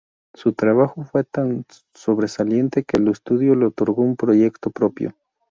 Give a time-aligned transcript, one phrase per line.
[0.33, 1.63] Su trabajo fue tan
[1.93, 5.13] sobresaliente que el estudio le otorgó un proyecto propio.